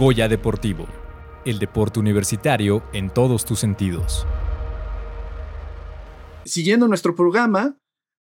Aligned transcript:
Goya 0.00 0.28
Deportivo, 0.28 0.86
el 1.44 1.58
deporte 1.58 2.00
universitario 2.00 2.82
en 2.94 3.10
todos 3.10 3.44
tus 3.44 3.60
sentidos. 3.60 4.26
Siguiendo 6.46 6.88
nuestro 6.88 7.14
programa, 7.14 7.76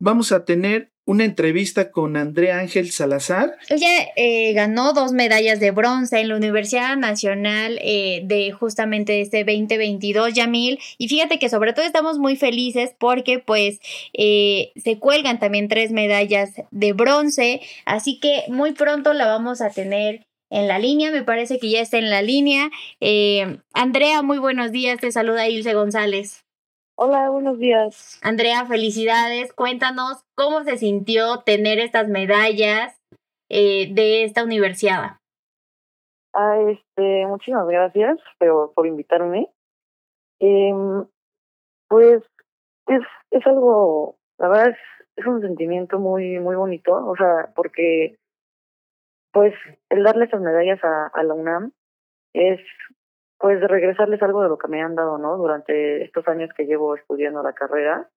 vamos 0.01 0.33
a 0.33 0.47
tener 0.47 0.93
una 1.05 1.27
entrevista 1.27 1.91
con 1.91 2.17
Andrea 2.17 2.59
Ángel 2.59 2.91
Salazar. 2.91 3.59
Ella 3.69 3.89
eh, 4.17 4.55
ganó 4.55 4.95
dos 4.95 5.13
medallas 5.13 5.61
de 5.61 5.71
bronce 5.71 6.21
en 6.21 6.29
la 6.29 6.37
Universidad 6.37 6.97
Nacional 6.97 7.79
eh, 7.83 8.23
de 8.25 8.51
justamente 8.53 9.21
este 9.21 9.45
2022, 9.45 10.33
Yamil. 10.33 10.79
Y 10.97 11.09
fíjate 11.09 11.39
que 11.39 11.51
sobre 11.51 11.75
todo 11.75 11.85
estamos 11.85 12.19
muy 12.19 12.37
felices 12.37 12.95
porque 12.99 13.41
pues 13.41 13.79
eh, 14.15 14.73
se 14.77 14.99
cuelgan 14.99 15.39
también 15.39 15.69
tres 15.69 15.93
medallas 15.93 16.53
de 16.71 16.95
bronce. 16.95 17.61
Así 17.85 18.21
que 18.21 18.45
muy 18.49 18.73
pronto 18.73 19.13
la 19.13 19.27
vamos 19.27 19.61
a 19.61 19.69
tener 19.69 20.28
en 20.51 20.69
la 20.69 20.79
línea, 20.79 21.11
me 21.11 21.23
parece 21.23 21.59
que 21.59 21.71
ya 21.71 21.81
está 21.81 21.99
en 21.99 22.11
la 22.11 22.23
línea. 22.23 22.71
Andrea, 23.75 24.23
muy 24.23 24.39
buenos 24.39 24.73
días, 24.73 25.01
te 25.01 25.13
saluda 25.13 25.49
Ilse 25.49 25.75
González. 25.75 26.45
Hola, 27.01 27.31
buenos 27.31 27.61
días. 27.61 28.19
Andrea, 28.25 28.67
felicidades. 28.67 29.53
Cuéntanos 29.53 30.25
cómo 30.35 30.65
se 30.65 30.79
sintió 30.79 31.43
tener 31.47 31.79
estas 31.79 32.09
medallas 32.09 33.01
eh, 33.49 33.95
de 33.95 34.25
esta 34.25 34.43
universidad. 34.43 35.19
Ah, 36.35 36.59
este, 36.69 37.25
muchísimas 37.29 37.69
gracias 37.69 38.19
por, 38.41 38.75
por 38.75 38.89
invitarme. 38.89 39.49
Em, 40.41 41.07
pues 41.89 42.25
es, 42.89 43.03
es 43.31 43.47
algo, 43.47 44.17
la 44.39 44.49
verdad 44.49 44.71
es, 44.71 44.79
es 45.15 45.25
un 45.25 45.41
sentimiento 45.41 46.01
muy, 46.01 46.41
muy 46.41 46.57
bonito, 46.57 46.95
o 46.95 47.15
sea, 47.17 47.53
porque 47.55 48.17
pues 49.33 49.55
el 49.91 50.03
darle 50.03 50.25
estas 50.25 50.41
medallas 50.41 50.83
a, 50.83 51.07
a 51.09 51.23
la 51.23 51.35
UNAM 51.35 51.73
es 52.33 52.61
pues 53.39 53.61
regresarles 53.61 54.21
algo 54.23 54.43
de 54.43 54.49
lo 54.49 54.59
que 54.59 54.69
me 54.69 54.83
han 54.83 54.97
dado, 54.97 55.19
¿no? 55.19 55.37
Durante 55.37 56.05
estos 56.05 56.27
años 56.27 56.51
que 56.57 56.67
llevo 56.67 56.97
estudiando 56.97 57.43
la 57.43 57.53
carrera 57.53 58.09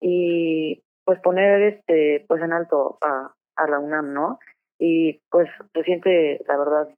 y 0.00 0.82
pues 1.04 1.20
poner 1.20 1.62
este 1.62 2.24
pues 2.28 2.42
en 2.42 2.52
alto 2.52 2.98
a, 3.00 3.32
a 3.56 3.68
la 3.68 3.78
UNAM, 3.78 4.12
¿no? 4.12 4.38
Y 4.78 5.20
pues 5.30 5.48
se 5.72 5.82
siente 5.84 6.44
la 6.46 6.56
verdad 6.56 6.88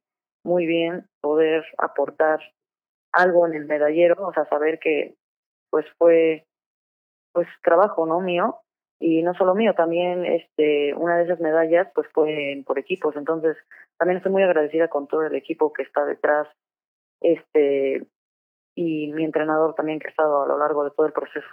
muy 0.43 0.65
bien 0.65 1.07
poder 1.21 1.63
aportar 1.77 2.39
algo 3.11 3.45
en 3.47 3.55
el 3.55 3.65
medallero, 3.65 4.27
o 4.27 4.33
sea, 4.33 4.45
saber 4.45 4.79
que 4.79 5.15
pues 5.69 5.85
fue 5.97 6.45
pues 7.33 7.47
trabajo, 7.63 8.05
¿no? 8.05 8.19
mío 8.21 8.59
y 9.01 9.23
no 9.23 9.33
solo 9.33 9.55
mío, 9.55 9.73
también 9.73 10.25
este 10.25 10.93
una 10.93 11.17
de 11.17 11.23
esas 11.23 11.39
medallas 11.39 11.87
pues 11.95 12.07
fue 12.13 12.61
por 12.65 12.77
equipos, 12.77 13.15
entonces 13.15 13.57
también 13.97 14.17
estoy 14.17 14.31
muy 14.31 14.43
agradecida 14.43 14.87
con 14.89 15.07
todo 15.07 15.23
el 15.23 15.35
equipo 15.35 15.73
que 15.73 15.81
está 15.81 16.05
detrás 16.05 16.47
este 17.19 18.05
y 18.75 19.11
mi 19.11 19.25
entrenador 19.25 19.73
también 19.73 19.99
que 19.99 20.07
ha 20.07 20.11
estado 20.11 20.43
a 20.43 20.47
lo 20.47 20.57
largo 20.57 20.83
de 20.83 20.91
todo 20.91 21.07
el 21.07 21.13
proceso. 21.13 21.47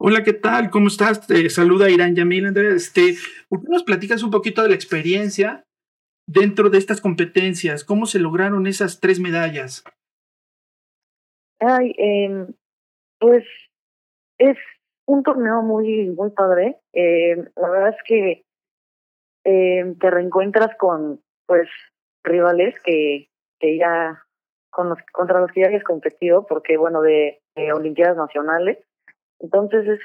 Hola, 0.00 0.22
¿qué 0.22 0.32
tal? 0.32 0.70
¿Cómo 0.70 0.86
estás? 0.86 1.26
Te 1.26 1.48
saluda 1.50 1.90
Irán 1.90 2.14
Yamil, 2.14 2.46
Andrés. 2.46 2.74
Este, 2.74 3.14
¿Por 3.48 3.62
qué 3.62 3.68
nos 3.68 3.84
platicas 3.84 4.22
un 4.22 4.30
poquito 4.30 4.62
de 4.62 4.68
la 4.68 4.74
experiencia 4.74 5.64
dentro 6.26 6.70
de 6.70 6.78
estas 6.78 7.00
competencias? 7.00 7.84
¿Cómo 7.84 8.06
se 8.06 8.18
lograron 8.18 8.66
esas 8.66 9.00
tres 9.00 9.18
medallas? 9.20 9.84
Ay, 11.60 11.92
eh, 11.98 12.46
pues 13.18 13.44
es 14.38 14.56
un 15.06 15.22
torneo 15.22 15.62
muy, 15.62 16.10
muy 16.10 16.30
padre. 16.30 16.78
Eh, 16.92 17.36
la 17.56 17.68
verdad 17.68 17.88
es 17.90 18.02
que 18.04 18.44
eh, 19.44 19.94
te 20.00 20.10
reencuentras 20.10 20.76
con 20.76 21.20
pues 21.46 21.68
rivales 22.24 22.74
que, 22.80 23.28
que 23.60 23.78
ya 23.78 24.22
contra 24.70 25.40
los 25.40 25.52
que 25.52 25.60
ya 25.60 25.66
habías 25.66 25.84
competido, 25.84 26.46
porque 26.46 26.76
bueno, 26.76 27.00
de, 27.02 27.40
Olimpiadas 27.72 28.16
Nacionales. 28.16 28.78
Entonces 29.38 29.86
es, 29.86 30.00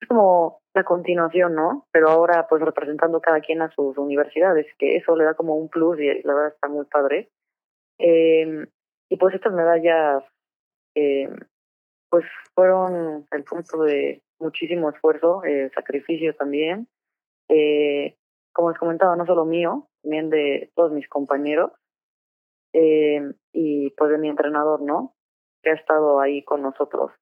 es, 0.00 0.08
como 0.08 0.60
la 0.74 0.84
continuación, 0.84 1.54
¿no? 1.54 1.86
Pero 1.92 2.08
ahora 2.08 2.46
pues 2.48 2.62
representando 2.62 3.20
cada 3.20 3.40
quien 3.40 3.62
a 3.62 3.70
sus 3.70 3.96
universidades, 3.98 4.66
que 4.78 4.96
eso 4.96 5.14
le 5.16 5.24
da 5.24 5.34
como 5.34 5.54
un 5.54 5.68
plus 5.68 6.00
y 6.00 6.22
la 6.22 6.34
verdad 6.34 6.52
está 6.54 6.68
muy 6.68 6.86
padre. 6.86 7.30
Eh, 7.98 8.66
y 9.10 9.16
pues 9.16 9.34
estas 9.34 9.52
medallas 9.52 10.24
eh, 10.96 11.28
pues 12.10 12.24
fueron 12.54 13.26
el 13.30 13.44
punto 13.44 13.82
de 13.82 14.22
muchísimo 14.40 14.90
esfuerzo, 14.90 15.44
eh, 15.44 15.70
sacrificio 15.74 16.34
también. 16.34 16.88
Eh, 17.48 18.16
como 18.52 18.70
les 18.70 18.78
comentaba, 18.78 19.16
no 19.16 19.26
solo 19.26 19.44
mío, 19.44 19.88
también 20.02 20.30
de 20.30 20.70
todos 20.74 20.92
mis 20.92 21.08
compañeros 21.08 21.72
eh, 22.72 23.20
y 23.52 23.90
pues 23.90 24.10
de 24.10 24.18
mi 24.18 24.28
entrenador, 24.28 24.82
¿no? 24.82 25.14
Que 25.62 25.70
ha 25.70 25.74
estado 25.74 26.20
ahí 26.20 26.42
con 26.42 26.62
nosotros. 26.62 27.12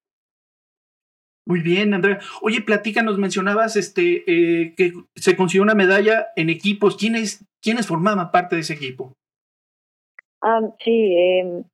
Muy 1.47 1.62
bien, 1.62 1.95
Andrea. 1.95 2.19
Oye, 2.43 2.61
platícanos, 2.61 3.19
mencionabas 3.19 3.77
este 3.77 4.23
eh, 4.27 4.75
que 4.77 4.93
se 5.15 5.35
consiguió 5.35 5.62
una 5.62 5.75
medalla 5.75 6.29
en 6.37 6.50
equipos. 6.50 6.97
¿Quiénes, 6.97 7.47
¿Quiénes 7.62 7.87
formaban 7.87 8.31
parte 8.31 8.56
de 8.56 8.61
ese 8.61 8.75
equipo? 8.75 9.15
Ah, 10.43 10.61
sí, 10.85 11.17
eh, 11.17 11.65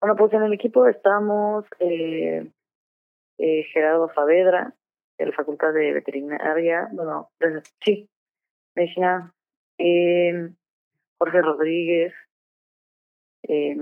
bueno, 0.00 0.16
pues 0.16 0.32
en 0.32 0.42
el 0.42 0.52
equipo 0.52 0.86
estamos 0.86 1.64
eh, 1.80 2.46
eh, 3.38 3.64
Gerardo 3.72 4.10
Saavedra, 4.14 4.74
de 5.18 5.26
la 5.26 5.32
Facultad 5.32 5.72
de 5.72 5.92
Veterinaria, 5.92 6.88
bueno, 6.92 7.30
sí, 7.84 8.08
medicina, 8.74 9.32
eh, 9.78 10.50
Jorge 11.18 11.42
Rodríguez, 11.42 12.12
eh, 13.44 13.76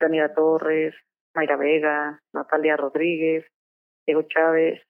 Daniela 0.00 0.34
Torres, 0.34 0.94
Mayra 1.34 1.56
Vega, 1.56 2.20
Natalia 2.32 2.76
Rodríguez, 2.76 3.46
Diego 4.06 4.22
Chávez, 4.22 4.82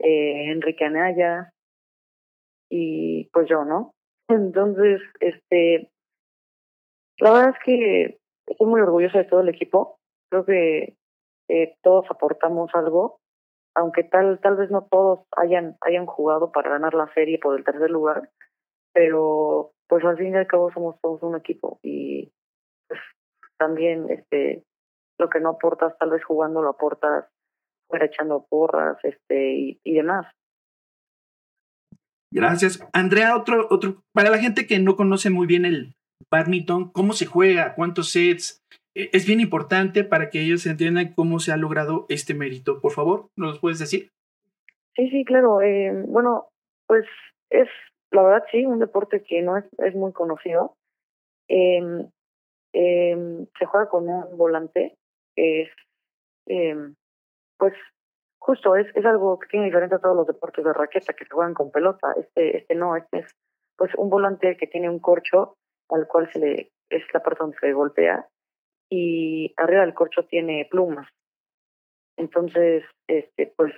eh, 0.00 0.50
Enrique 0.50 0.84
Anaya 0.84 1.52
y 2.68 3.28
pues 3.32 3.48
yo, 3.48 3.64
¿no? 3.64 3.94
Entonces, 4.28 5.00
este, 5.20 5.90
la 7.18 7.32
verdad 7.32 7.50
es 7.50 7.64
que 7.64 8.18
estoy 8.46 8.66
muy 8.66 8.80
orgullosa 8.80 9.18
de 9.18 9.24
todo 9.24 9.40
el 9.40 9.48
equipo. 9.48 9.98
Creo 10.30 10.44
que 10.44 10.96
eh, 11.48 11.76
todos 11.82 12.06
aportamos 12.10 12.70
algo, 12.74 13.20
aunque 13.74 14.04
tal 14.04 14.40
tal 14.40 14.56
vez 14.56 14.70
no 14.70 14.86
todos 14.90 15.26
hayan 15.36 15.76
hayan 15.80 16.06
jugado 16.06 16.52
para 16.52 16.70
ganar 16.70 16.94
la 16.94 17.12
serie 17.14 17.38
por 17.38 17.58
el 17.58 17.64
tercer 17.64 17.90
lugar, 17.90 18.30
pero 18.92 19.72
pues 19.88 20.04
al 20.04 20.16
fin 20.16 20.34
y 20.34 20.36
al 20.36 20.46
cabo 20.46 20.70
somos 20.72 20.96
todos 21.00 21.22
un 21.22 21.36
equipo 21.36 21.78
y 21.82 22.32
pues, 22.88 23.00
también 23.58 24.06
este 24.10 24.64
lo 25.18 25.28
que 25.28 25.40
no 25.40 25.50
aportas 25.50 25.96
tal 25.98 26.10
vez 26.10 26.24
jugando 26.24 26.62
lo 26.62 26.70
aportas 26.70 27.26
fuera 27.88 28.06
echando 28.06 28.46
porras 28.48 28.96
este 29.02 29.54
y, 29.54 29.80
y 29.84 29.94
demás. 29.94 30.26
Gracias. 32.32 32.84
Andrea 32.92 33.36
otro 33.36 33.66
otro 33.70 34.02
para 34.12 34.30
la 34.30 34.38
gente 34.38 34.66
que 34.66 34.78
no 34.78 34.96
conoce 34.96 35.30
muy 35.30 35.46
bien 35.46 35.64
el 35.64 35.94
badminton 36.30 36.90
cómo 36.90 37.12
se 37.12 37.26
juega 37.26 37.74
cuántos 37.74 38.10
sets 38.10 38.64
es 38.94 39.26
bien 39.26 39.40
importante 39.40 40.04
para 40.04 40.30
que 40.30 40.40
ellos 40.40 40.66
entiendan 40.66 41.14
cómo 41.14 41.38
se 41.38 41.52
ha 41.52 41.56
logrado 41.56 42.06
este 42.08 42.34
mérito. 42.34 42.80
Por 42.80 42.92
favor 42.92 43.28
nos 43.36 43.58
puedes 43.58 43.78
decir 43.78 44.10
sí 44.96 45.10
sí 45.10 45.24
claro. 45.24 45.60
Eh, 45.60 45.92
bueno 46.06 46.48
pues 46.86 47.04
es 47.50 47.68
la 48.10 48.22
verdad 48.22 48.44
sí 48.50 48.64
un 48.64 48.78
deporte 48.78 49.22
que 49.22 49.42
no 49.42 49.56
es, 49.56 49.64
es 49.78 49.94
muy 49.94 50.12
conocido. 50.12 50.74
Eh, 51.48 51.80
eh, 52.72 53.46
se 53.58 53.66
juega 53.66 53.88
con 53.88 54.08
un 54.08 54.36
volante 54.36 54.96
es, 55.36 55.70
eh, 56.46 56.76
pues, 57.58 57.74
justo, 58.38 58.76
es, 58.76 58.86
es 58.94 59.04
algo 59.04 59.38
que 59.38 59.48
tiene 59.48 59.66
diferente 59.66 59.96
a 59.96 60.00
todos 60.00 60.16
los 60.16 60.26
deportes 60.26 60.64
de 60.64 60.72
raqueta 60.72 61.12
que 61.14 61.24
se 61.24 61.34
juegan 61.34 61.54
con 61.54 61.70
pelota. 61.70 62.12
Este, 62.18 62.58
este 62.58 62.74
no, 62.74 62.96
este 62.96 63.20
es, 63.20 63.32
pues, 63.76 63.92
un 63.96 64.10
volante 64.10 64.56
que 64.56 64.66
tiene 64.66 64.88
un 64.88 64.98
corcho 64.98 65.56
al 65.90 66.06
cual 66.06 66.30
se 66.32 66.38
le, 66.38 66.70
es 66.90 67.02
la 67.12 67.22
parte 67.22 67.40
donde 67.40 67.58
se 67.58 67.72
golpea 67.72 68.26
y 68.90 69.52
arriba 69.56 69.82
del 69.82 69.94
corcho 69.94 70.24
tiene 70.24 70.66
plumas. 70.70 71.08
Entonces, 72.16 72.84
este, 73.08 73.52
pues, 73.56 73.72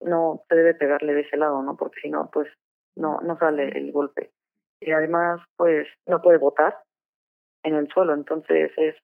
no 0.00 0.42
se 0.48 0.54
debe 0.54 0.74
pegarle 0.74 1.14
de 1.14 1.22
ese 1.22 1.36
lado, 1.36 1.62
¿no? 1.62 1.76
Porque 1.76 2.00
si 2.00 2.10
no, 2.10 2.30
pues, 2.32 2.48
no, 2.96 3.20
no 3.20 3.38
sale 3.38 3.68
el 3.76 3.92
golpe. 3.92 4.30
Y 4.80 4.90
además, 4.92 5.40
pues, 5.56 5.88
no 6.06 6.20
puede 6.20 6.38
botar 6.38 6.78
en 7.64 7.74
el 7.74 7.88
suelo, 7.88 8.14
entonces 8.14 8.70
es 8.76 8.96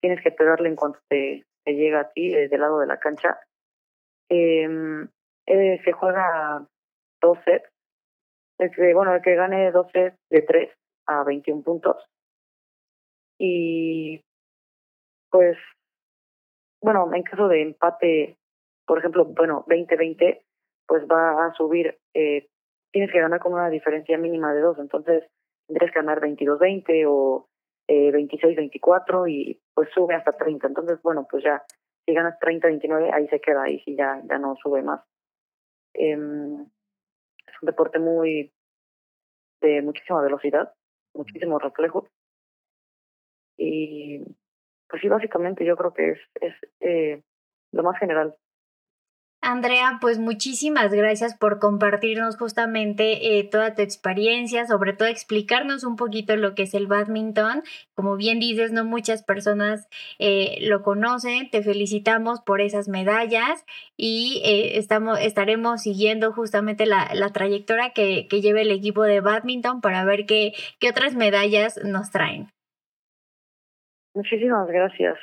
tienes 0.00 0.22
que 0.22 0.30
pegarle 0.30 0.68
en 0.68 0.76
cuanto 0.76 0.98
te, 1.08 1.44
te 1.64 1.74
llega 1.74 2.00
a 2.00 2.10
ti 2.10 2.30
desde 2.30 2.54
el 2.54 2.60
lado 2.60 2.80
de 2.80 2.86
la 2.86 2.98
cancha. 2.98 3.38
Eh, 4.30 4.66
eh, 5.46 5.80
se 5.84 5.92
juega 5.92 6.66
dos 7.20 7.38
sets. 7.44 7.68
El 8.58 8.70
que, 8.70 8.94
bueno, 8.94 9.14
el 9.14 9.22
que 9.22 9.34
gane 9.34 9.70
dos 9.72 9.90
sets 9.92 10.16
de 10.30 10.42
tres 10.42 10.72
a 11.06 11.24
21 11.24 11.62
puntos. 11.62 11.96
Y 13.38 14.20
pues, 15.30 15.56
bueno, 16.82 17.10
en 17.14 17.22
caso 17.22 17.48
de 17.48 17.62
empate, 17.62 18.38
por 18.86 18.98
ejemplo, 18.98 19.24
bueno, 19.24 19.64
20-20, 19.66 20.42
pues 20.86 21.04
va 21.04 21.46
a 21.46 21.54
subir, 21.54 21.98
eh, 22.14 22.48
tienes 22.92 23.12
que 23.12 23.20
ganar 23.20 23.40
con 23.40 23.52
una 23.52 23.70
diferencia 23.70 24.18
mínima 24.18 24.52
de 24.52 24.60
dos, 24.60 24.78
entonces 24.78 25.24
tendrías 25.66 25.92
que 25.92 26.00
ganar 26.00 26.20
22-20 26.20 27.04
o 27.08 27.48
eh, 27.86 28.10
26, 28.10 28.56
24 28.56 29.28
y 29.28 29.60
pues 29.74 29.88
sube 29.94 30.14
hasta 30.14 30.32
30. 30.32 30.66
Entonces, 30.66 31.00
bueno, 31.02 31.26
pues 31.30 31.44
ya, 31.44 31.62
si 32.06 32.14
ganas 32.14 32.38
30, 32.40 32.68
29, 32.68 33.10
ahí 33.12 33.28
se 33.28 33.40
queda, 33.40 33.64
ahí 33.64 33.80
sí 33.80 33.96
ya, 33.96 34.20
ya 34.28 34.38
no 34.38 34.56
sube 34.56 34.82
más. 34.82 35.00
Eh, 35.94 36.12
es 36.12 37.62
un 37.62 37.66
deporte 37.66 37.98
muy 37.98 38.52
de 39.60 39.82
muchísima 39.82 40.22
velocidad, 40.22 40.72
muchísimos 41.14 41.62
reflejos. 41.62 42.04
Y 43.56 44.24
pues 44.90 45.00
sí, 45.00 45.08
básicamente 45.08 45.64
yo 45.64 45.76
creo 45.76 45.94
que 45.94 46.10
es, 46.10 46.18
es 46.40 46.54
eh, 46.80 47.22
lo 47.72 47.82
más 47.82 47.98
general. 47.98 48.34
Andrea, 49.42 49.96
pues 50.02 50.18
muchísimas 50.18 50.92
gracias 50.92 51.34
por 51.34 51.60
compartirnos 51.60 52.36
justamente 52.36 53.38
eh, 53.38 53.44
toda 53.44 53.74
tu 53.74 53.80
experiencia, 53.80 54.66
sobre 54.66 54.92
todo 54.92 55.08
explicarnos 55.08 55.82
un 55.82 55.96
poquito 55.96 56.36
lo 56.36 56.54
que 56.54 56.64
es 56.64 56.74
el 56.74 56.86
badminton. 56.86 57.62
Como 57.94 58.16
bien 58.16 58.38
dices, 58.38 58.70
no 58.70 58.84
muchas 58.84 59.22
personas 59.22 59.88
eh, 60.18 60.58
lo 60.60 60.82
conocen. 60.82 61.48
Te 61.48 61.62
felicitamos 61.62 62.42
por 62.42 62.60
esas 62.60 62.88
medallas 62.88 63.64
y 63.96 64.42
estamos, 64.44 65.18
estaremos 65.18 65.80
siguiendo 65.80 66.34
justamente 66.34 66.84
la, 66.84 67.10
la 67.14 67.32
trayectoria 67.32 67.92
que, 67.94 68.28
que 68.28 68.42
lleva 68.42 68.60
el 68.60 68.70
equipo 68.70 69.04
de 69.04 69.22
badminton 69.22 69.80
para 69.80 70.04
ver 70.04 70.26
qué, 70.26 70.52
qué 70.80 70.90
otras 70.90 71.14
medallas 71.14 71.80
nos 71.82 72.10
traen. 72.10 72.50
Muchísimas 74.14 74.66
gracias. 74.68 75.18